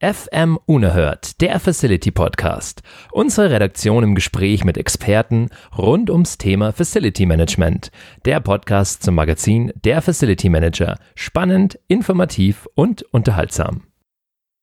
[0.00, 2.82] FM Unerhört, der Facility Podcast.
[3.10, 7.90] Unsere Redaktion im Gespräch mit Experten rund ums Thema Facility Management.
[8.24, 11.00] Der Podcast zum Magazin Der Facility Manager.
[11.16, 13.87] Spannend, informativ und unterhaltsam.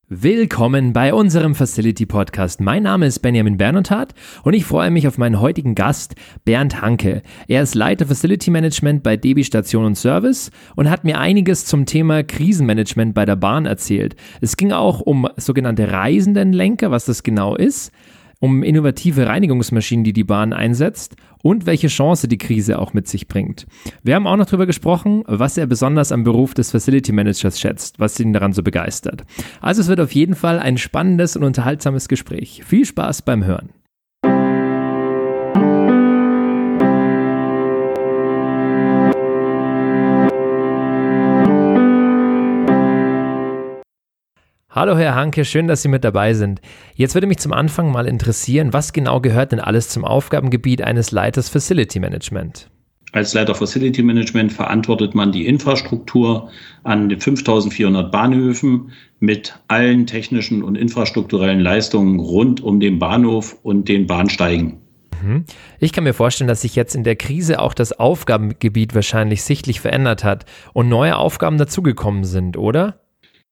[0.08, 2.62] Willkommen bei unserem Facility Podcast.
[2.62, 7.24] Mein Name ist Benjamin Bernhardt und ich freue mich auf meinen heutigen Gast, Bernd Hanke.
[7.48, 11.88] Er ist Leiter Facility Management bei DB Station und Service und hat mir einiges zum
[11.88, 14.16] Thema Krisenmanagement bei der Bahn erzählt.
[14.42, 17.92] Es ging auch um sogenannte Reisendenlenker, was das genau ist
[18.40, 23.28] um innovative Reinigungsmaschinen, die die Bahn einsetzt und welche Chance die Krise auch mit sich
[23.28, 23.68] bringt.
[24.04, 28.00] Wir haben auch noch darüber gesprochen, was er besonders am Beruf des Facility Managers schätzt,
[28.00, 29.24] was ihn daran so begeistert.
[29.62, 32.64] Also es wird auf jeden Fall ein spannendes und unterhaltsames Gespräch.
[32.66, 33.70] Viel Spaß beim Hören.
[44.76, 46.60] Hallo Herr Hanke, schön, dass Sie mit dabei sind.
[46.96, 51.12] Jetzt würde mich zum Anfang mal interessieren, was genau gehört denn alles zum Aufgabengebiet eines
[51.12, 52.70] Leiters Facility Management?
[53.14, 56.50] Als Leiter Facility Management verantwortet man die Infrastruktur
[56.84, 58.92] an den 5400 Bahnhöfen
[59.22, 64.82] mit allen technischen und infrastrukturellen Leistungen rund um den Bahnhof und den Bahnsteigen.
[65.24, 65.46] Mhm.
[65.80, 69.80] Ich kann mir vorstellen, dass sich jetzt in der Krise auch das Aufgabengebiet wahrscheinlich sichtlich
[69.80, 73.05] verändert hat und neue Aufgaben dazugekommen sind, oder?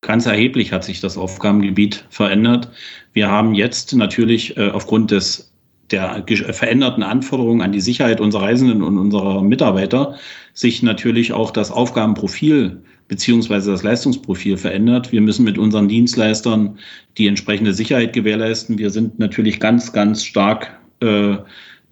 [0.04, 2.70] Ganz erheblich hat sich das Aufgabengebiet verändert.
[3.14, 5.50] Wir haben jetzt natürlich äh, aufgrund des
[5.92, 10.16] der veränderten Anforderungen an die Sicherheit unserer Reisenden und unserer Mitarbeiter
[10.54, 15.12] sich natürlich auch das Aufgabenprofil beziehungsweise das Leistungsprofil verändert.
[15.12, 16.80] Wir müssen mit unseren Dienstleistern
[17.18, 18.78] die entsprechende Sicherheit gewährleisten.
[18.78, 21.36] Wir sind natürlich ganz, ganz stark äh,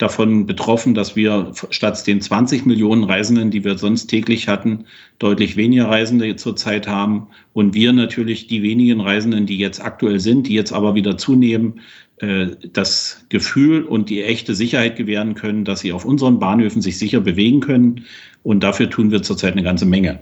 [0.02, 4.85] davon betroffen, dass wir statt den 20 Millionen Reisenden, die wir sonst täglich hatten,
[5.19, 7.27] deutlich weniger Reisende zurzeit haben.
[7.53, 11.81] Und wir natürlich die wenigen Reisenden, die jetzt aktuell sind, die jetzt aber wieder zunehmen,
[12.17, 16.97] äh, das Gefühl und die echte Sicherheit gewähren können, dass sie auf unseren Bahnhöfen sich
[16.97, 18.05] sicher bewegen können.
[18.43, 20.20] Und dafür tun wir zurzeit eine ganze Menge.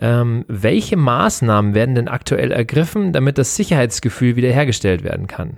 [0.00, 5.56] Ähm, welche Maßnahmen werden denn aktuell ergriffen, damit das Sicherheitsgefühl wiederhergestellt werden kann?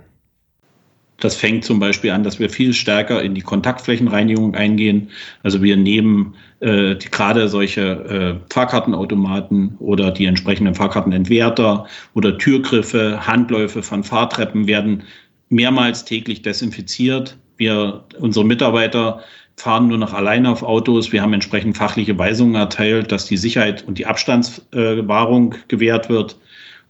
[1.21, 5.09] Das fängt zum Beispiel an, dass wir viel stärker in die Kontaktflächenreinigung eingehen.
[5.43, 13.25] Also wir nehmen äh, die, gerade solche äh, Fahrkartenautomaten oder die entsprechenden Fahrkartenentwerter oder Türgriffe,
[13.25, 15.03] Handläufe von Fahrtreppen werden
[15.49, 17.37] mehrmals täglich desinfiziert.
[17.57, 19.21] Wir, unsere Mitarbeiter
[19.57, 21.11] fahren nur noch alleine auf Autos.
[21.11, 26.37] Wir haben entsprechend fachliche Weisungen erteilt, dass die Sicherheit und die Abstandswahrung gewährt wird.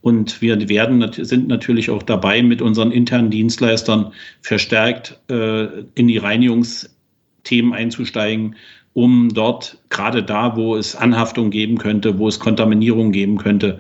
[0.02, 6.18] Und wir werden, sind natürlich auch dabei, mit unseren internen Dienstleistern verstärkt äh, in die
[6.18, 8.56] Reinigungsthemen einzusteigen,
[8.94, 13.80] um dort gerade da, wo es Anhaftung geben könnte, wo es Kontaminierung geben könnte,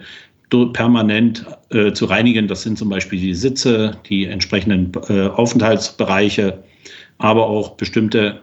[0.74, 2.48] permanent äh, zu reinigen.
[2.48, 6.64] Das sind zum Beispiel die Sitze, die entsprechenden äh, Aufenthaltsbereiche,
[7.18, 8.42] aber auch bestimmte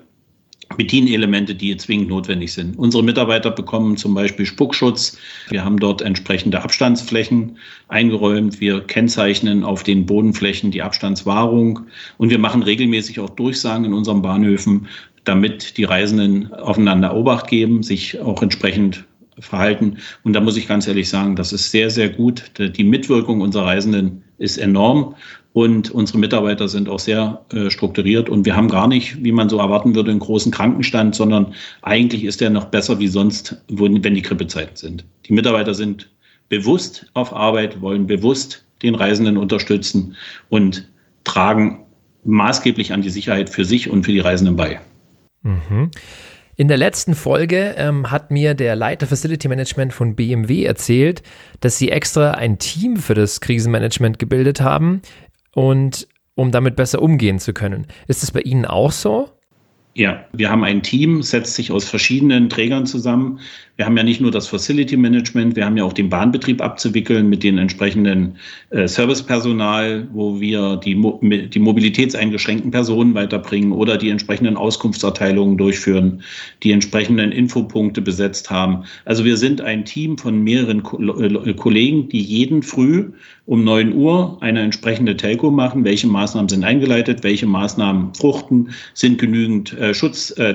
[0.76, 2.78] Bedienelemente, die zwingend notwendig sind.
[2.78, 5.18] Unsere Mitarbeiter bekommen zum Beispiel Spuckschutz.
[5.48, 7.56] Wir haben dort entsprechende Abstandsflächen
[7.88, 8.60] eingeräumt.
[8.60, 11.80] Wir kennzeichnen auf den Bodenflächen die Abstandswahrung
[12.18, 14.86] und wir machen regelmäßig auch Durchsagen in unseren Bahnhöfen,
[15.24, 19.04] damit die Reisenden aufeinander Obacht geben, sich auch entsprechend
[19.40, 19.98] verhalten.
[20.22, 22.50] Und da muss ich ganz ehrlich sagen, das ist sehr, sehr gut.
[22.58, 25.14] Die Mitwirkung unserer Reisenden ist enorm.
[25.52, 29.48] Und unsere Mitarbeiter sind auch sehr äh, strukturiert und wir haben gar nicht, wie man
[29.48, 34.14] so erwarten würde, einen großen Krankenstand, sondern eigentlich ist der noch besser wie sonst, wenn
[34.14, 35.04] die Grippezeiten sind.
[35.26, 36.10] Die Mitarbeiter sind
[36.48, 40.14] bewusst auf Arbeit, wollen bewusst den Reisenden unterstützen
[40.48, 40.88] und
[41.24, 41.86] tragen
[42.24, 44.80] maßgeblich an die Sicherheit für sich und für die Reisenden bei.
[45.42, 45.90] Mhm.
[46.58, 51.22] In der letzten Folge ähm, hat mir der Leiter Facility Management von BMW erzählt,
[51.60, 55.00] dass sie extra ein Team für das Krisenmanagement gebildet haben,
[55.58, 57.86] und um damit besser umgehen zu können.
[58.06, 59.28] Ist es bei Ihnen auch so?
[59.94, 63.40] Ja, wir haben ein Team, setzt sich aus verschiedenen Trägern zusammen.
[63.78, 67.28] Wir haben ja nicht nur das Facility Management, wir haben ja auch den Bahnbetrieb abzuwickeln
[67.28, 68.36] mit den entsprechenden
[68.70, 76.22] äh, Servicepersonal, wo wir die, Mo die mobilitätseingeschränkten Personen weiterbringen oder die entsprechenden Auskunftserteilungen durchführen,
[76.64, 78.84] die entsprechenden Infopunkte besetzt haben.
[79.04, 80.98] Also wir sind ein Team von mehreren Ko
[81.56, 83.12] Kollegen, die jeden früh
[83.46, 85.84] um 9 Uhr eine entsprechende Telco machen.
[85.84, 87.22] Welche Maßnahmen sind eingeleitet?
[87.22, 88.70] Welche Maßnahmen fruchten?
[88.92, 90.54] Sind genügend äh, Schutz, äh,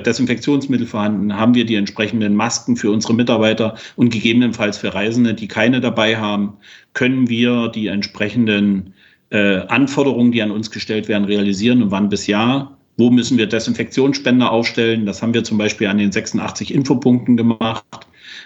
[0.86, 1.34] vorhanden?
[1.36, 6.16] Haben wir die entsprechenden Masken für unsere Mitarbeiter und gegebenenfalls für Reisende, die keine dabei
[6.16, 6.54] haben?
[6.92, 8.94] Können wir die entsprechenden
[9.30, 12.78] äh, Anforderungen, die an uns gestellt werden, realisieren und wann bis Jahr?
[12.96, 15.04] Wo müssen wir Desinfektionsspender aufstellen?
[15.04, 17.84] Das haben wir zum Beispiel an den 86 Infopunkten gemacht.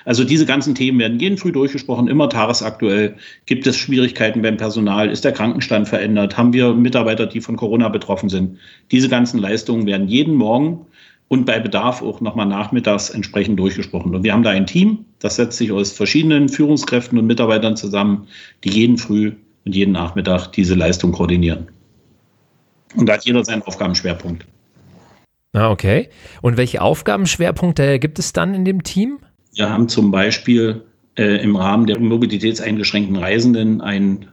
[0.05, 3.17] Also diese ganzen Themen werden jeden früh durchgesprochen, immer tagesaktuell.
[3.47, 5.11] Gibt es Schwierigkeiten beim Personal?
[5.11, 6.37] Ist der Krankenstand verändert?
[6.37, 8.59] Haben wir Mitarbeiter, die von Corona betroffen sind?
[8.91, 10.87] Diese ganzen Leistungen werden jeden Morgen
[11.29, 14.15] und bei Bedarf auch nochmal nachmittags entsprechend durchgesprochen.
[14.15, 18.27] Und wir haben da ein Team, das setzt sich aus verschiedenen Führungskräften und Mitarbeitern zusammen,
[18.65, 19.33] die jeden Früh
[19.67, 21.69] und jeden Nachmittag diese Leistung koordinieren.
[22.97, 24.47] Und da hat jeder seinen Aufgabenschwerpunkt.
[25.53, 26.09] Ah, okay.
[26.43, 29.19] Und welche Aufgabenschwerpunkte gibt es dann in dem Team?
[29.55, 30.83] Wir haben zum Beispiel
[31.17, 34.27] äh, im Rahmen der mobilitätseingeschränkten Reisenden einen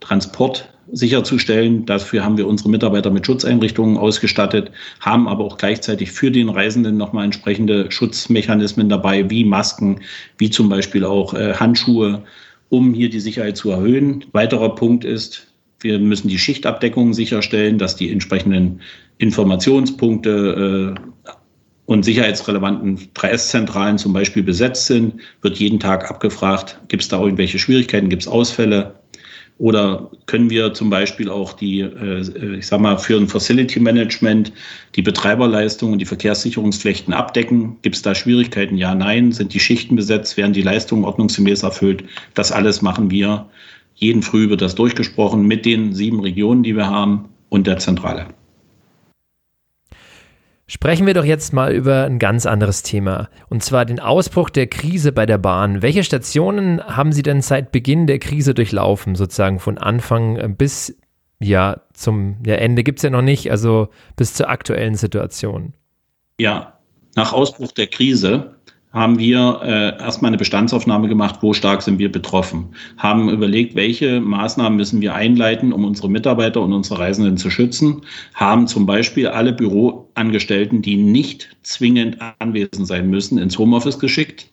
[0.00, 1.86] Transport sicherzustellen.
[1.86, 4.70] Dafür haben wir unsere Mitarbeiter mit Schutzeinrichtungen ausgestattet,
[5.00, 10.00] haben aber auch gleichzeitig für den Reisenden nochmal entsprechende Schutzmechanismen dabei, wie Masken,
[10.38, 12.24] wie zum Beispiel auch äh, Handschuhe,
[12.68, 14.24] um hier die Sicherheit zu erhöhen.
[14.32, 15.46] Weiterer Punkt ist,
[15.80, 18.80] wir müssen die Schichtabdeckung sicherstellen, dass die entsprechenden
[19.18, 21.32] Informationspunkte äh,
[21.86, 25.14] und sicherheitsrelevanten 3S-Zentralen zum Beispiel besetzt sind.
[25.40, 28.94] Wird jeden Tag abgefragt, gibt es da irgendwelche Schwierigkeiten, gibt es Ausfälle?
[29.58, 34.52] Oder können wir zum Beispiel auch die, äh, ich sag mal, für ein Facility Management
[34.94, 37.76] die Betreiberleistungen und die Verkehrssicherungsflechten abdecken?
[37.82, 38.76] Gibt es da Schwierigkeiten?
[38.76, 39.32] Ja, nein.
[39.32, 40.36] Sind die Schichten besetzt?
[40.36, 42.04] Werden die Leistungen ordnungsgemäß erfüllt?
[42.34, 43.48] Das alles machen wir
[43.98, 48.26] jeden Früh wird das durchgesprochen mit den sieben Regionen, die wir haben und der Zentrale.
[50.68, 54.66] Sprechen wir doch jetzt mal über ein ganz anderes Thema, und zwar den Ausbruch der
[54.66, 55.82] Krise bei der Bahn.
[55.82, 60.96] Welche Stationen haben Sie denn seit Beginn der Krise durchlaufen, sozusagen von Anfang bis
[61.40, 65.72] ja zum ja, Ende gibt es ja noch nicht, also bis zur aktuellen Situation?
[66.38, 66.78] Ja,
[67.16, 68.57] nach Ausbruch der Krise
[68.92, 74.20] haben wir äh, erstmal eine Bestandsaufnahme gemacht, wo stark sind wir betroffen, haben überlegt, welche
[74.20, 78.02] Maßnahmen müssen wir einleiten, um unsere Mitarbeiter und unsere Reisenden zu schützen,
[78.34, 84.50] haben zum Beispiel alle Büroangestellten, die nicht zwingend anwesend sein müssen, ins Homeoffice geschickt.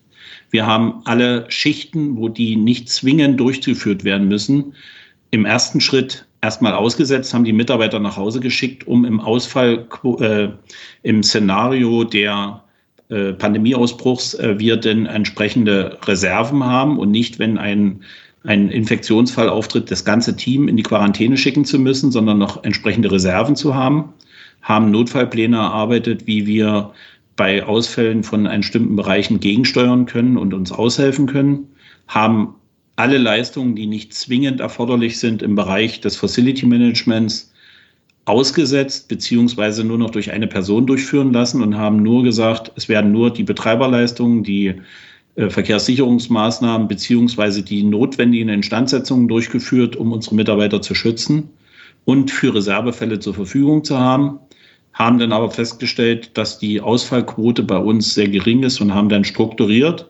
[0.52, 4.74] Wir haben alle Schichten, wo die nicht zwingend durchgeführt werden müssen,
[5.32, 9.88] im ersten Schritt erstmal ausgesetzt, haben die Mitarbeiter nach Hause geschickt, um im Ausfall,
[10.20, 10.50] äh,
[11.04, 12.65] im Szenario der
[13.10, 18.02] äh, Pandemieausbruchs äh, wir denn entsprechende Reserven haben und nicht, wenn ein,
[18.44, 23.12] ein Infektionsfall auftritt, das ganze Team in die Quarantäne schicken zu müssen, sondern noch entsprechende
[23.12, 24.14] Reserven zu haben,
[24.62, 26.92] haben Notfallpläne erarbeitet, wie wir
[27.36, 31.68] bei Ausfällen von bestimmten Bereichen gegensteuern können und uns aushelfen können,
[32.08, 32.56] haben
[32.96, 37.54] alle Leistungen, die nicht zwingend erforderlich sind im Bereich des Facility Managements,
[38.26, 43.12] ausgesetzt beziehungsweise nur noch durch eine Person durchführen lassen und haben nur gesagt, es werden
[43.12, 44.74] nur die Betreiberleistungen, die
[45.36, 51.50] äh, Verkehrssicherungsmaßnahmen beziehungsweise die notwendigen Instandsetzungen durchgeführt, um unsere Mitarbeiter zu schützen
[52.06, 54.40] und für Reservefälle zur Verfügung zu haben,
[54.94, 59.24] haben dann aber festgestellt, dass die Ausfallquote bei uns sehr gering ist und haben dann
[59.24, 60.08] strukturiert,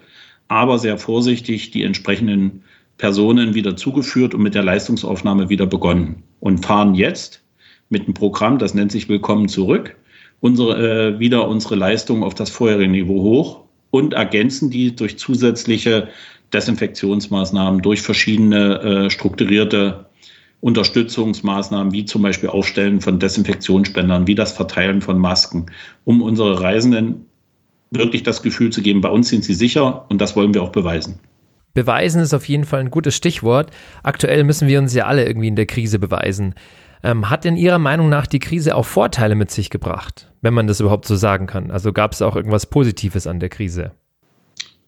[0.48, 2.62] aber sehr vorsichtig die entsprechenden
[2.98, 7.42] Personen wieder zugeführt und mit der Leistungsaufnahme wieder begonnen und fahren jetzt
[7.96, 9.96] mit einem Programm, das nennt sich Willkommen zurück,
[10.42, 16.10] unsere, äh, wieder unsere Leistung auf das vorherige Niveau hoch und ergänzen die durch zusätzliche
[16.52, 20.08] Desinfektionsmaßnahmen, durch verschiedene äh, strukturierte
[20.60, 25.68] Unterstützungsmaßnahmen, wie zum Beispiel Aufstellen von Desinfektionsspendern, wie das Verteilen von Masken,
[26.04, 27.28] um unsere Reisenden
[27.92, 30.74] wirklich das Gefühl zu geben, bei uns sind sie sicher und das wollen wir auch
[30.74, 31.18] beweisen.
[31.74, 33.72] Beweisen ist auf jeden Fall ein gutes Stichwort.
[34.04, 36.56] Aktuell müssen wir uns ja alle irgendwie in der Krise beweisen.
[37.06, 40.66] Ähm, hat in Ihrer Meinung nach die Krise auch Vorteile mit sich gebracht, wenn man
[40.66, 41.70] das überhaupt so sagen kann?
[41.70, 43.92] Also gab es auch irgendwas Positives an der Krise?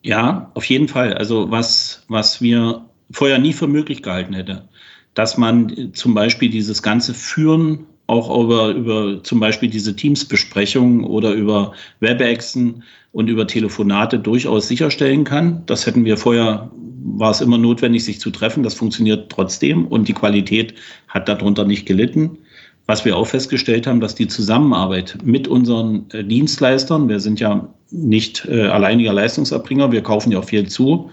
[0.02, 1.14] Ja, auf jeden Fall.
[1.14, 4.68] Also was, was wir vorher nie für möglich gehalten hätte,
[5.14, 11.32] dass man zum Beispiel dieses ganze Führen auch über, über zum Beispiel diese Teams-Besprechungen oder
[11.32, 15.62] über Webexen und über Telefonate durchaus sicherstellen kann.
[15.66, 16.70] Das hätten wir vorher,
[17.04, 18.62] war es immer notwendig, sich zu treffen.
[18.62, 20.74] Das funktioniert trotzdem und die Qualität
[21.08, 22.38] hat darunter nicht gelitten.
[22.86, 27.68] Was wir auch festgestellt haben, dass die Zusammenarbeit mit unseren äh, Dienstleistern, wir sind ja
[27.90, 31.10] nicht äh, alleiniger Leistungserbringer, wir kaufen ja auch viel zu,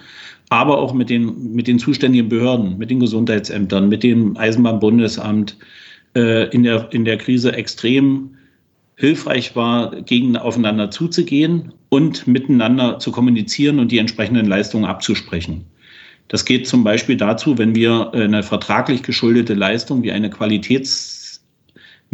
[0.48, 5.58] aber auch mit den, mit den zuständigen Behörden, mit den Gesundheitsämtern, mit dem Eisenbahnbundesamt,
[6.16, 8.32] äh, in, der, in der Krise extrem
[8.96, 15.66] hilfreich war, gegen aufeinander zuzugehen und miteinander zu kommunizieren und die entsprechenden Leistungen abzusprechen.
[16.28, 21.25] Das geht zum Beispiel dazu, wenn wir eine vertraglich geschuldete Leistung wie eine Qualitäts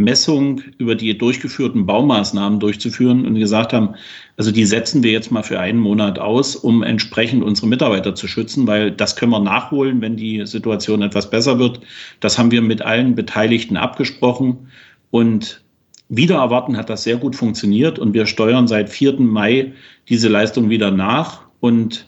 [0.03, 3.95] Messung über die durchgeführten Baumaßnahmen durchzuführen und gesagt haben,
[4.37, 8.27] also die setzen wir jetzt mal für einen Monat aus, um entsprechend unsere Mitarbeiter zu
[8.27, 11.81] schützen, weil das können wir nachholen, wenn die Situation etwas besser wird.
[12.19, 14.67] Das haben wir mit allen Beteiligten abgesprochen
[15.11, 15.63] und
[16.09, 19.19] wieder erwarten hat das sehr gut funktioniert und wir steuern seit 4.
[19.21, 19.71] Mai
[20.09, 22.05] diese Leistung wieder nach und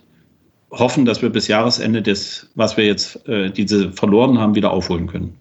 [0.71, 5.07] hoffen, dass wir bis Jahresende das, was wir jetzt äh, diese verloren haben, wieder aufholen
[5.07, 5.37] können.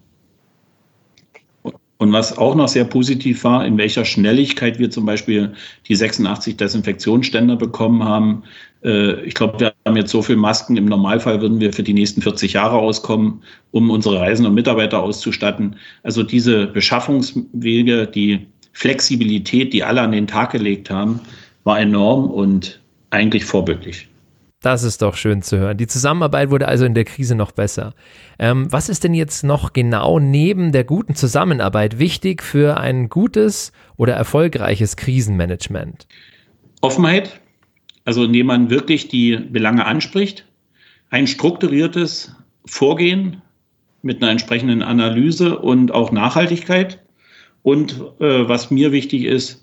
[2.03, 5.53] Und was auch noch sehr positiv war, in welcher Schnelligkeit wir zum Beispiel
[5.87, 8.43] die 86 Desinfektionsständer bekommen haben.
[8.83, 10.75] Äh, ich glaube, wir haben jetzt so viele Masken.
[10.75, 13.41] Im Normalfall würden wir für die nächsten 40 Jahre auskommen,
[13.71, 15.77] um unsere Reisenden und Mitarbeiter auszustatten.
[16.03, 21.21] Also diese Beschaffungswege, die Flexibilität, die alle an den Tag gelegt haben,
[21.63, 22.81] war enorm und
[23.11, 24.09] eigentlich vorbildlich.
[24.63, 25.77] Das ist doch schön zu hören.
[25.77, 27.93] Die Zusammenarbeit wurde also in der Krise noch besser.
[28.39, 33.73] Ähm, was ist denn jetzt noch genau neben der guten Zusammenarbeit wichtig für ein gutes
[33.97, 36.07] oder erfolgreiches Krisenmanagement?
[36.79, 37.41] Offenheit,
[38.05, 40.45] also indem man wirklich die Belange anspricht,
[41.09, 42.33] ein strukturiertes
[42.65, 43.41] Vorgehen
[44.01, 47.03] mit einer entsprechenden Analyse und auch Nachhaltigkeit.
[47.63, 49.62] Und äh, was mir wichtig ist,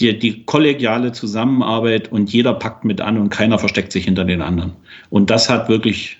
[0.00, 4.42] die, die kollegiale Zusammenarbeit und jeder packt mit an und keiner versteckt sich hinter den
[4.42, 4.72] anderen.
[5.10, 6.18] Und das hat wirklich,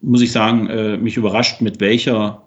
[0.00, 2.42] muss ich sagen, äh, mich überrascht, mit welcher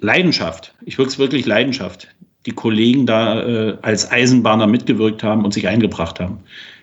[0.00, 2.08] Leidenschaft, ich würde es wirklich Leidenschaft,
[2.46, 6.38] die Kollegen da äh, als Eisenbahner mitgewirkt haben und sich eingebracht haben.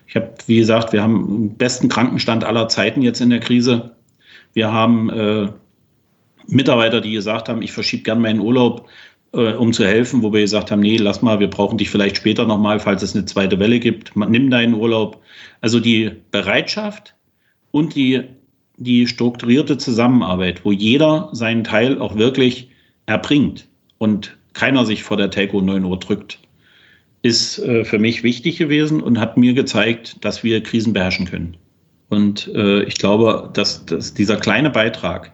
[0.05, 3.95] Ich habe, wie gesagt, wir haben den besten Krankenstand aller Zeiten jetzt in der Krise.
[4.53, 5.49] Wir haben äh,
[6.47, 8.87] Mitarbeiter, die gesagt haben, ich verschiebe gern meinen Urlaub,
[9.33, 12.17] äh, um zu helfen, wo wir gesagt haben, nee, lass mal, wir brauchen dich vielleicht
[12.17, 14.15] später nochmal, falls es eine zweite Welle gibt.
[14.15, 15.21] Nimm deinen Urlaub.
[15.61, 17.15] Also die Bereitschaft
[17.71, 18.23] und die,
[18.77, 22.69] die strukturierte Zusammenarbeit, wo jeder seinen Teil auch wirklich
[23.05, 23.67] erbringt
[23.97, 26.39] und keiner sich vor der Telco 9 Uhr drückt,
[27.21, 31.57] ist äh, für mich wichtig gewesen und hat mir gezeigt, dass wir Krisen beherrschen können.
[32.09, 35.33] Und äh, ich glaube, dass, dass dieser kleine Beitrag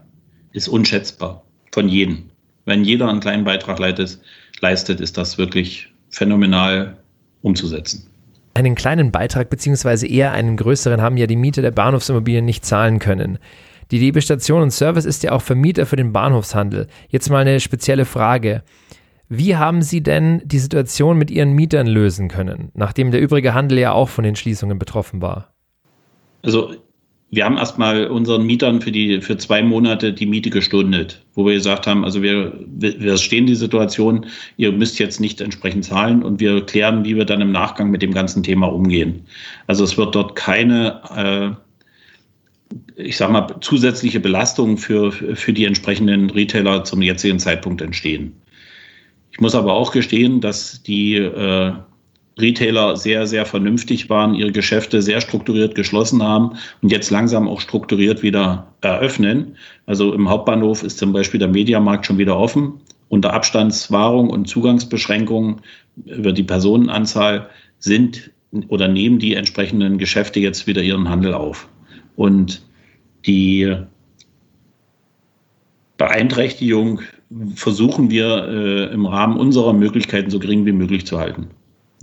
[0.52, 2.30] ist unschätzbar von jedem
[2.65, 6.98] wenn jeder einen kleinen Beitrag leistet, ist das wirklich phänomenal
[7.41, 8.08] umzusetzen.
[8.53, 13.00] Einen kleinen Beitrag beziehungsweise eher einen größeren haben ja die Mieter der Bahnhofsimmobilien nicht zahlen
[13.00, 13.39] können.
[13.91, 16.88] Die DB Station und Service ist ja auch Vermieter für den Bahnhofshandel.
[17.10, 18.63] Jetzt mal eine spezielle Frage.
[19.27, 23.79] Wie haben Sie denn die Situation mit Ihren Mietern lösen können, nachdem der übrige Handel
[23.79, 25.53] ja auch von den Schließungen betroffen war?
[26.43, 26.75] Also
[27.36, 31.54] wir haben erstmal unseren Mietern für die für zwei Monate die Miete gestundet, wo wir
[31.54, 36.40] gesagt haben, also wir, wir stehen die Situation, ihr müsst jetzt nicht entsprechend zahlen und
[36.40, 39.25] wir klären, wie wir dann im Nachgang mit dem ganzen Thema umgehen.
[39.68, 41.63] Also es wird dort keine äh,
[42.96, 48.34] ich sag mal, zusätzliche Belastung für, für die entsprechenden Retailer zum jetzigen Zeitpunkt entstehen.
[49.32, 51.74] Ich muss aber auch gestehen, dass die äh,
[52.38, 57.62] Retailer sehr, sehr vernünftig waren, ihre Geschäfte sehr strukturiert geschlossen haben und jetzt langsam auch
[57.62, 59.56] strukturiert wieder eröffnen.
[59.86, 62.74] Also im Hauptbahnhof ist zum Beispiel der Mediamarkt schon wieder offen.
[63.10, 65.62] Unter Abstandswahrung und Zugangsbeschränkungen
[66.06, 68.32] über die Personenanzahl sind
[68.68, 71.68] oder nehmen die entsprechenden Geschäfte jetzt wieder ihren Handel auf.
[72.16, 72.63] Und
[73.25, 73.75] die
[75.98, 77.02] Beeinträchtigung
[77.56, 81.50] versuchen wir äh, im Rahmen unserer Möglichkeiten so gering wie möglich zu halten.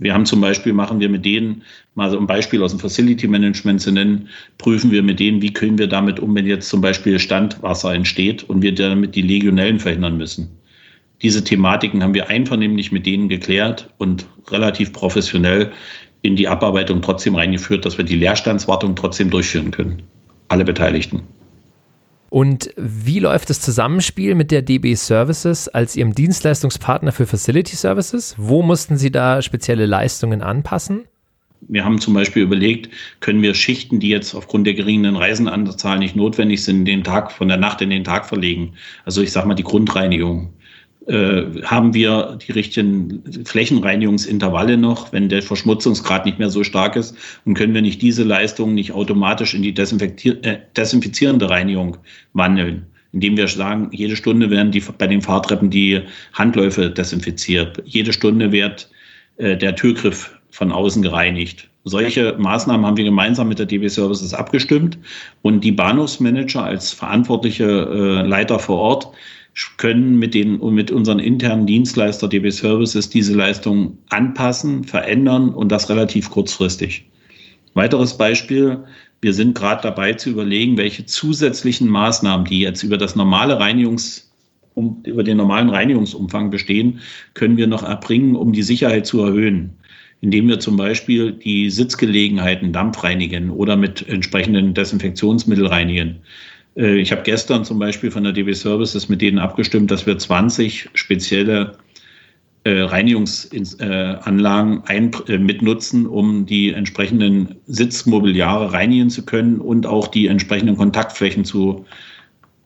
[0.01, 1.61] Wir haben zum Beispiel, machen wir mit denen,
[1.93, 5.53] mal so ein Beispiel aus dem Facility Management zu nennen, prüfen wir mit denen, wie
[5.53, 9.79] können wir damit um, wenn jetzt zum Beispiel Standwasser entsteht und wir damit die Legionellen
[9.79, 10.49] verhindern müssen.
[11.21, 15.71] Diese Thematiken haben wir einvernehmlich mit denen geklärt und relativ professionell
[16.23, 20.01] in die Abarbeitung trotzdem reingeführt, dass wir die Leerstandswartung trotzdem durchführen können.
[20.47, 21.21] Alle Beteiligten.
[22.31, 28.35] Und wie läuft das Zusammenspiel mit der DB Services als Ihrem Dienstleistungspartner für Facility Services?
[28.37, 31.01] Wo mussten Sie da spezielle Leistungen anpassen?
[31.59, 36.15] Wir haben zum Beispiel überlegt, können wir Schichten, die jetzt aufgrund der geringen Reisenanzahl nicht
[36.15, 38.75] notwendig sind, den Tag von der Nacht in den Tag verlegen.
[39.03, 40.53] Also ich sage mal die Grundreinigung.
[41.07, 47.15] Äh, haben wir die richtigen Flächenreinigungsintervalle noch, wenn der Verschmutzungsgrad nicht mehr so stark ist?
[47.43, 51.97] Und können wir nicht diese Leistung nicht automatisch in die äh, desinfizierende Reinigung
[52.33, 56.01] wandeln, indem wir sagen, jede Stunde werden die, bei den Fahrtreppen die
[56.33, 58.87] Handläufe desinfiziert, jede Stunde wird
[59.37, 61.67] äh, der Türgriff von außen gereinigt.
[61.83, 64.99] Solche Maßnahmen haben wir gemeinsam mit der DB Services abgestimmt.
[65.41, 69.07] Und die Bahnhofsmanager als verantwortliche äh, Leiter vor Ort
[69.77, 75.89] können mit, den, mit unseren internen Dienstleister DB Services diese Leistung anpassen, verändern und das
[75.89, 77.05] relativ kurzfristig.
[77.73, 78.83] Weiteres Beispiel,
[79.21, 84.31] wir sind gerade dabei zu überlegen, welche zusätzlichen Maßnahmen, die jetzt über das normale Reinigungs
[84.73, 86.99] um, über den normalen Reinigungsumfang bestehen,
[87.33, 89.71] können wir noch erbringen, um die Sicherheit zu erhöhen.
[90.21, 96.17] Indem wir zum Beispiel die Sitzgelegenheiten dampfreinigen oder mit entsprechenden Desinfektionsmittel reinigen.
[96.75, 100.17] Äh, ich habe gestern zum Beispiel von der DB Services mit denen abgestimmt, dass wir
[100.17, 101.77] 20 spezielle
[102.63, 110.27] äh, Reinigungsanlagen ein, äh, mitnutzen, um die entsprechenden Sitzmobiliare reinigen zu können und auch die
[110.27, 111.85] entsprechenden Kontaktflächen zu,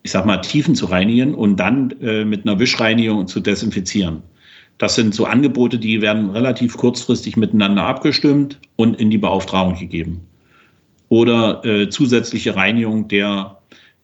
[0.03, 4.21] ich sag mal, Tiefen zu reinigen und dann mit einer Wischreinigung zu desinfizieren.
[4.77, 10.21] Das sind so Angebote, die werden relativ kurzfristig miteinander abgestimmt und in die Beauftragung gegeben.
[11.07, 13.57] Oder äh, zusätzliche Reinigung der,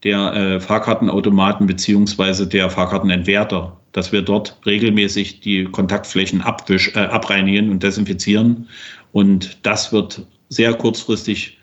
[0.03, 7.69] der äh, Fahrkartenautomaten beziehungsweise der Fahrkartenentwerter dass wir dort regelmäßig die Kontaktflächen abwisch, äh, abreinigen
[7.69, 8.69] und desinfizieren.
[9.11, 11.57] Und das wird sehr kurzfristig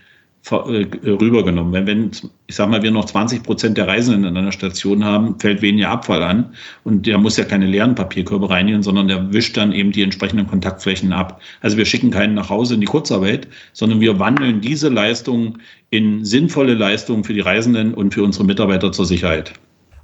[0.53, 1.73] rübergenommen.
[1.73, 2.11] Wenn, wenn,
[2.47, 5.91] ich sage mal, wir noch 20 Prozent der Reisenden in einer Station haben, fällt weniger
[5.91, 9.93] Abfall an und der muss ja keine leeren Papierkörbe reinigen, sondern der wischt dann eben
[9.93, 11.41] die entsprechenden Kontaktflächen ab.
[11.61, 15.59] Also wir schicken keinen nach Hause in die Kurzarbeit, sondern wir wandeln diese Leistung
[15.91, 19.53] in sinnvolle Leistungen für die Reisenden und für unsere Mitarbeiter zur Sicherheit.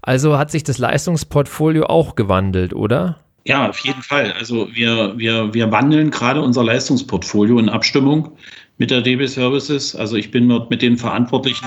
[0.03, 3.21] Also hat sich das Leistungsportfolio auch gewandelt, oder?
[3.47, 4.33] Ja, auf jeden Fall.
[4.33, 8.33] Also wir, wir, wir wandeln gerade unser Leistungsportfolio in Abstimmung
[8.79, 9.95] mit der DB Services.
[9.95, 11.67] Also ich bin dort mit den Verantwortlichen,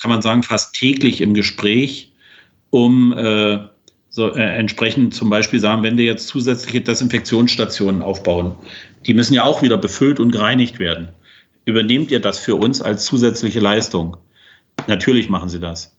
[0.00, 2.12] kann man sagen, fast täglich im Gespräch,
[2.68, 3.60] um äh,
[4.10, 8.54] so, äh, entsprechend zum Beispiel sagen, wenn wir jetzt zusätzliche Desinfektionsstationen aufbauen,
[9.06, 11.08] die müssen ja auch wieder befüllt und gereinigt werden.
[11.64, 14.18] Übernehmt ihr das für uns als zusätzliche Leistung?
[14.86, 15.95] Natürlich machen sie das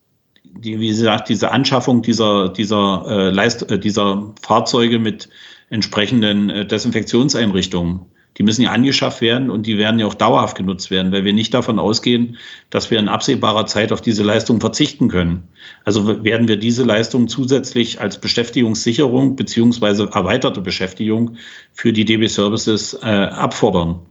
[0.53, 5.29] die, wie gesagt, diese Anschaffung dieser, dieser, äh, Leist äh, dieser Fahrzeuge mit
[5.69, 8.01] entsprechenden äh, Desinfektionseinrichtungen,
[8.37, 11.33] die müssen ja angeschafft werden und die werden ja auch dauerhaft genutzt werden, weil wir
[11.33, 12.37] nicht davon ausgehen,
[12.69, 15.47] dass wir in absehbarer Zeit auf diese Leistung verzichten können.
[15.85, 21.37] Also werden wir diese Leistung zusätzlich als Beschäftigungssicherung beziehungsweise erweiterte Beschäftigung
[21.73, 24.01] für die DB Services äh, abfordern.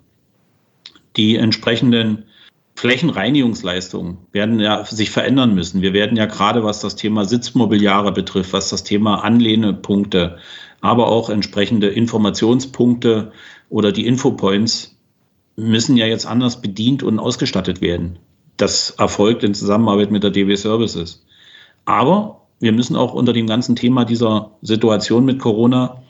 [1.16, 2.24] Die entsprechenden
[2.76, 5.82] Flächenreinigungsleistungen werden ja sich verändern müssen.
[5.82, 10.36] Wir werden ja gerade, was das Thema Sitzmobiliare betrifft, was das Thema Anlehnepunkte,
[10.82, 13.32] aber auch entsprechende Informationspunkte
[13.70, 14.96] oder die Infopoints
[15.56, 18.18] müssen ja jetzt anders bedient und ausgestattet werden.
[18.58, 21.24] Das erfolgt in Zusammenarbeit mit der DW Services.
[21.86, 26.02] Aber wir müssen auch unter dem ganzen Thema dieser Situation mit Corona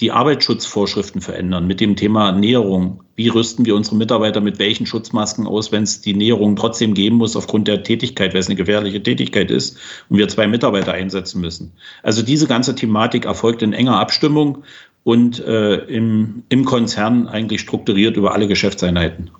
[0.00, 3.03] die Arbeitsschutzvorschriften verändern mit dem Thema Näherung.
[3.16, 7.16] Wie rüsten wir unsere Mitarbeiter mit welchen Schutzmasken aus, wenn es die Näherung trotzdem geben
[7.16, 11.40] muss aufgrund der Tätigkeit, weil es eine gefährliche Tätigkeit ist und wir zwei Mitarbeiter einsetzen
[11.40, 11.72] müssen.
[12.02, 14.64] Also diese ganze Thematik erfolgt in enger Abstimmung
[15.04, 19.30] und äh, im, im Konzern eigentlich strukturiert über alle Geschäftseinheiten.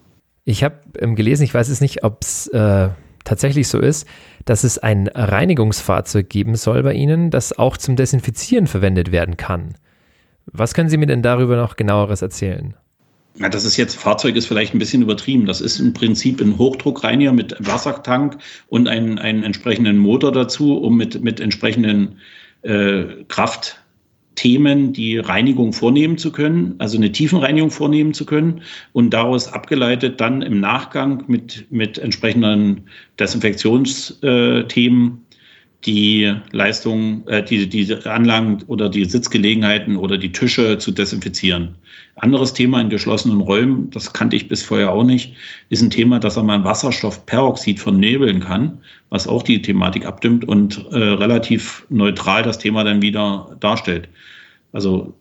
[0.45, 2.91] Ich habe ähm, gelesen, ich weiß es nicht, ob es äh,
[3.25, 4.07] tatsächlich so ist,
[4.45, 9.75] dass es ein Reinigungsfahrzeug geben soll bei Ihnen, das auch zum Desinfizieren verwendet werden kann.
[10.47, 12.75] Was können Sie mir denn darüber noch genaueres erzählen?
[13.37, 15.47] Ja, das ist jetzt, Fahrzeug ist vielleicht ein bisschen übertrieben.
[15.47, 20.97] Das ist im Prinzip ein Hochdruckreiniger mit Wassertank und einen, einen entsprechenden Motor dazu, um
[20.97, 22.20] mit, mit entsprechenden
[22.62, 29.53] äh, Kraftthemen die Reinigung vornehmen zu können, also eine Tiefenreinigung vornehmen zu können und daraus
[29.53, 32.83] abgeleitet dann im Nachgang mit, mit entsprechenden
[33.18, 35.24] Desinfektionsthemen
[35.87, 41.75] die Leistung, äh, die, die Anlagen oder die Sitzgelegenheiten oder die Tische zu desinfizieren.
[42.16, 45.35] Anderes Thema in geschlossenen Räumen, das kannte ich bis vorher auch nicht,
[45.68, 48.79] ist ein Thema, dass mal Wasserstoffperoxid vernebeln kann,
[49.11, 54.09] was auch die Thematik abdimmt und äh, relativ neutral das Thema dann wieder darstellt.
[54.73, 55.14] Also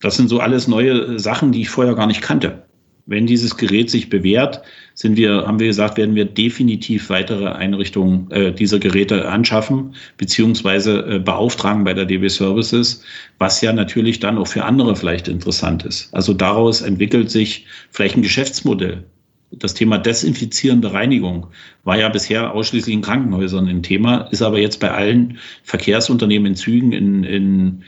[0.00, 2.62] das sind so alles neue Sachen, die ich vorher gar nicht kannte.
[3.06, 4.62] Wenn dieses Gerät sich bewährt,
[4.98, 11.06] sind wir, haben wir gesagt, werden wir definitiv weitere Einrichtungen äh, dieser Geräte anschaffen, beziehungsweise
[11.06, 13.04] äh, beauftragen bei der DB Services,
[13.38, 16.12] was ja natürlich dann auch für andere vielleicht interessant ist.
[16.12, 19.04] Also daraus entwickelt sich vielleicht ein Geschäftsmodell.
[19.52, 21.46] Das Thema desinfizierende Reinigung
[21.84, 26.56] war ja bisher ausschließlich in Krankenhäusern ein Thema, ist aber jetzt bei allen Verkehrsunternehmen in
[26.56, 27.84] Zügen, in, in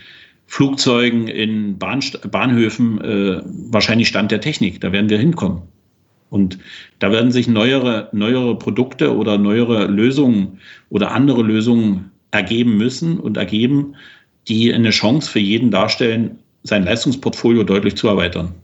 [0.46, 3.42] Flugzeugen, in Bahnst Bahnhöfen äh,
[3.72, 4.80] wahrscheinlich Stand der Technik.
[4.80, 5.62] Da werden wir hinkommen.
[6.30, 6.58] Und
[7.00, 13.36] da werden sich neuere, neuere Produkte oder neuere Lösungen oder andere Lösungen ergeben müssen und
[13.36, 13.96] ergeben,
[14.48, 18.54] die eine Chance für jeden darstellen, sein Leistungsportfolio deutlich zu erweitern.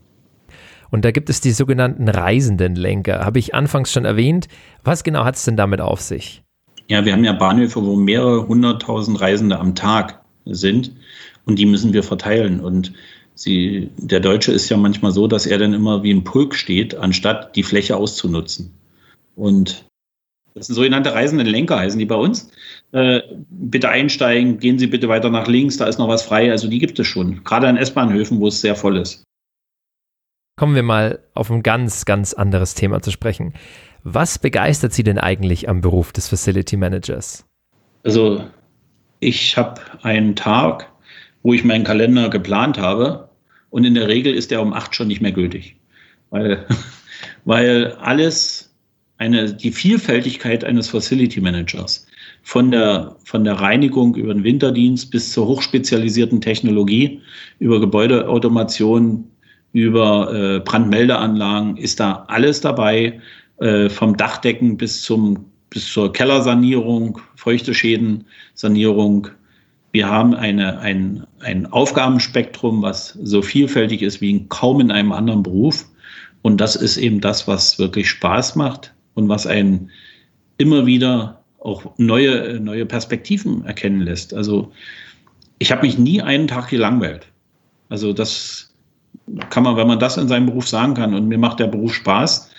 [0.89, 4.47] Und da gibt es die sogenannten Reisendenlenker, habe ich anfangs schon erwähnt.
[4.83, 6.43] Was genau hat es denn damit auf sich?
[6.87, 10.93] Ja, wir haben ja Bahnhöfe, wo mehrere hunderttausend Reisende am Tag sind
[11.43, 12.61] und die müssen wir verteilen.
[12.61, 12.93] Und
[13.37, 16.95] sie, der Deutsche ist ja manchmal so, dass er dann immer wie ein Pulk steht,
[16.95, 18.73] anstatt die Fläche auszunutzen.
[19.35, 19.85] Und
[20.55, 22.49] das sind sogenannte reisende Lenker, heißen die bei uns.
[22.91, 26.51] Äh, bitte einsteigen, gehen Sie bitte weiter nach links, da ist noch was frei.
[26.51, 29.23] Also die gibt es schon, gerade an S-Bahnhöfen, wo es sehr voll ist.
[30.55, 33.53] Kommen wir mal auf ein ganz, ganz anderes Thema zu sprechen.
[34.03, 37.45] Was begeistert Sie denn eigentlich am Beruf des Facility Managers?
[38.03, 38.43] Also
[39.19, 40.91] ich habe einen Tag,
[41.43, 43.26] wo ich meinen Kalender geplant habe
[43.69, 45.75] und in der Regel ist der um acht schon nicht mehr gültig,
[46.29, 46.65] weil,
[47.45, 48.73] weil alles
[49.17, 52.05] eine, die Vielfältigkeit eines Facility Managers
[52.43, 57.21] von der, von der Reinigung über den Winterdienst bis zur hochspezialisierten Technologie,
[57.59, 59.25] über Gebäudeautomation,
[59.73, 63.19] über äh, Brandmeldeanlagen ist da alles dabei,
[63.59, 69.27] äh, vom Dachdecken bis zum bis zur Kellersanierung, feuchte Schädensanierung.
[69.91, 75.43] Wir haben eine, ein, ein Aufgabenspektrum, was so vielfältig ist wie kaum in einem anderen
[75.43, 75.85] Beruf.
[76.41, 79.89] Und das ist eben das, was wirklich Spaß macht und was einen
[80.57, 84.33] immer wieder auch neue, neue Perspektiven erkennen lässt.
[84.33, 84.71] Also
[85.59, 87.27] ich habe mich nie einen Tag gelangweilt.
[87.89, 88.73] Also das
[89.49, 91.93] kann man, wenn man das in seinem Beruf sagen kann und mir macht der Beruf
[91.95, 92.51] Spaß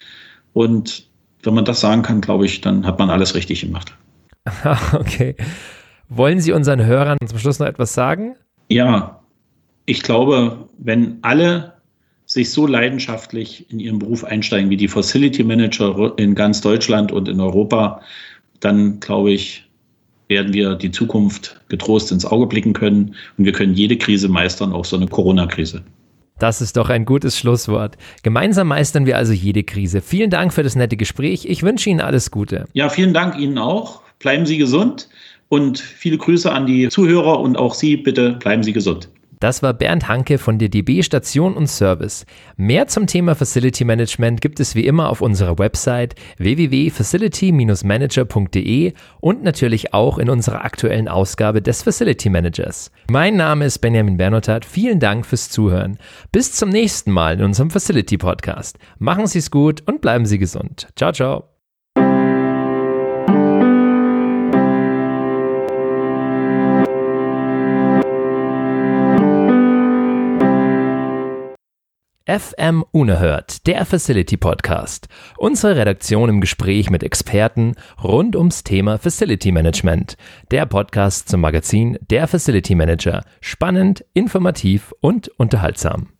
[0.53, 1.07] und
[1.43, 3.95] wenn man das sagen kann, glaube ich, dann hat man alles richtig gemacht.
[4.93, 5.37] okay.
[6.09, 8.35] Wollen Sie unseren Hörern zum Schluss noch etwas sagen?
[8.71, 9.21] Ja,
[9.85, 11.75] ich glaube, wenn alle
[12.25, 17.29] sich so leidenschaftlich in ihren Beruf einsteigen wie die Facility Manager in ganz Deutschland und
[17.29, 18.01] in Europa,
[18.61, 19.66] dann glaube ich,
[20.29, 24.73] werden wir die Zukunft getrost ins Auge blicken können und wir können jede Krise meistern,
[24.73, 25.83] auch so eine Corona-Krise.
[26.38, 27.97] Das ist doch ein gutes Schlusswort.
[28.23, 30.01] Gemeinsam meistern wir also jede Krise.
[30.01, 31.47] Vielen Dank für das nette Gespräch.
[31.47, 32.66] Ich wünsche Ihnen alles Gute.
[32.75, 34.03] Ja, vielen Dank Ihnen auch.
[34.18, 35.09] Bleiben Sie gesund
[35.49, 39.09] und viele Grüße an die Zuhörer und auch Sie bitte bleiben Sie gesund.
[39.41, 42.27] Das war Bernd Hanke von der DB Station und Service.
[42.57, 49.95] Mehr zum Thema Facility Management gibt es wie immer auf unserer Website www.facility-manager.de und natürlich
[49.95, 52.91] auch in unserer aktuellen Ausgabe des Facility Managers.
[53.09, 54.65] Mein Name ist Benjamin Bernotat.
[54.65, 55.99] Vielen Dank fürs Zuhören.
[56.33, 58.77] Bis zum nächsten Mal in unserem Facility Podcast.
[58.99, 60.89] Machen Sie es gut und bleiben Sie gesund.
[60.97, 61.58] Ciao, ciao.
[72.29, 75.09] FM Unerhört, der Facility Podcast.
[75.38, 77.73] Unsere Redaktion im Gespräch mit Experten
[78.05, 80.19] rund ums Thema Facility Management.
[80.51, 83.25] Der Podcast zum Magazin Der Facility Manager.
[83.41, 86.18] Spannend, informativ und unterhaltsam.